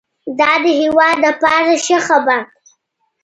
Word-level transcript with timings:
دا 0.39 0.51
د 0.63 0.65
هېواد 0.81 1.15
لپاره 1.27 1.71
ښه 1.83 1.97
خبر 2.07 2.39
دی 2.47 2.51